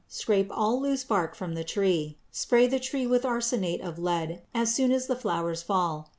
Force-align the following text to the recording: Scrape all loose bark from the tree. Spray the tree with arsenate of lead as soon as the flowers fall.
Scrape 0.07 0.49
all 0.51 0.81
loose 0.81 1.03
bark 1.03 1.35
from 1.35 1.53
the 1.53 1.63
tree. 1.63 2.17
Spray 2.31 2.65
the 2.65 2.79
tree 2.79 3.05
with 3.05 3.23
arsenate 3.23 3.81
of 3.81 3.99
lead 3.99 4.41
as 4.51 4.73
soon 4.73 4.91
as 4.91 5.05
the 5.05 5.15
flowers 5.15 5.61
fall. 5.61 6.09